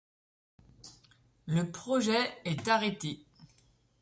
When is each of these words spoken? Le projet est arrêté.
Le 1.45 1.69
projet 1.71 2.27
est 2.43 2.67
arrêté. 2.67 3.23